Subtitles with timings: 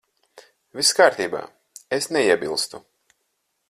[0.79, 1.43] Viss kārtībā.
[1.99, 2.85] Es neiebilstu.